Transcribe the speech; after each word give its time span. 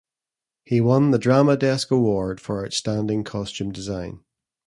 He 0.65 0.81
won 0.81 1.11
the 1.11 1.19
"Drama 1.19 1.55
Desk 1.55 1.91
Award 1.91 2.41
for 2.41 2.65
Outstanding 2.65 3.23
Costume 3.23 3.71
Design". 3.71 4.21